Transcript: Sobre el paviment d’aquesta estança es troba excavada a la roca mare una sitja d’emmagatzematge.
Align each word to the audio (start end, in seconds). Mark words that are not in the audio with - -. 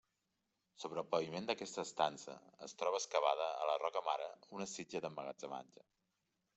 Sobre 0.83 0.99
el 1.03 1.07
paviment 1.15 1.49
d’aquesta 1.49 1.83
estança 1.89 2.39
es 2.69 2.75
troba 2.81 3.01
excavada 3.03 3.53
a 3.61 3.71
la 3.73 3.79
roca 3.85 4.05
mare 4.11 4.31
una 4.61 4.71
sitja 4.77 5.07
d’emmagatzematge. 5.07 5.91